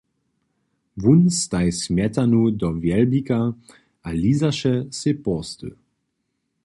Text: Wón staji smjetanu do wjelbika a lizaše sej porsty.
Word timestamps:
Wón 1.01 1.21
staji 1.39 1.71
smjetanu 1.81 2.41
do 2.59 2.67
wjelbika 2.81 3.39
a 4.07 4.09
lizaše 4.21 4.75
sej 4.99 5.15
porsty. 5.23 5.69